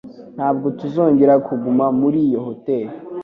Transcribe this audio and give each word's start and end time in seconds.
Ntabwo 0.35 0.67
tuzongera 0.79 1.33
kuguma 1.47 1.85
muri 1.99 2.17
iyo 2.27 2.39
hoteri. 2.47 2.91